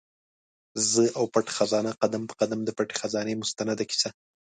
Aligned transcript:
زه 0.91 1.03
او 1.17 1.25
پټه 1.33 1.51
خزانه؛ 1.57 1.91
قدم 2.01 2.23
په 2.29 2.33
قدم 2.41 2.59
د 2.65 2.69
پټي 2.77 2.95
خزانې 3.01 3.33
مستنده 3.41 3.83
کیسه 3.89 4.09